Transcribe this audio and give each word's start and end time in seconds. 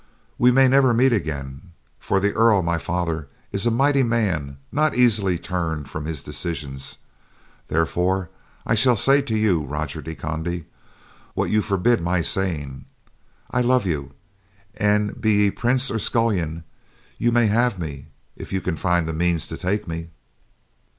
We 0.39 0.49
may 0.49 0.67
never 0.67 0.95
meet 0.95 1.13
again, 1.13 1.73
for 1.99 2.19
the 2.19 2.33
Earl 2.33 2.63
my 2.63 2.79
father, 2.79 3.27
is 3.51 3.67
a 3.67 3.69
mighty 3.69 4.01
man, 4.01 4.57
not 4.71 4.95
easily 4.95 5.37
turned 5.37 5.89
from 5.91 6.05
his 6.05 6.23
decisions; 6.23 6.97
therefore 7.67 8.31
I 8.65 8.73
shall 8.73 8.95
say 8.95 9.21
to 9.21 9.37
you, 9.37 9.59
Roger 9.61 10.01
de 10.01 10.15
Conde, 10.15 10.65
what 11.35 11.51
you 11.51 11.61
forbid 11.61 12.01
my 12.01 12.21
saying. 12.21 12.85
I 13.51 13.61
love 13.61 13.85
you, 13.85 14.13
and 14.73 15.21
be 15.21 15.33
ye 15.43 15.51
prince 15.51 15.91
or 15.91 15.99
scullion, 15.99 16.63
you 17.19 17.31
may 17.31 17.45
have 17.45 17.77
me, 17.77 18.07
if 18.35 18.51
you 18.51 18.59
can 18.59 18.77
find 18.77 19.07
the 19.07 19.13
means 19.13 19.45
to 19.49 19.55
take 19.55 19.87
me." 19.87 20.09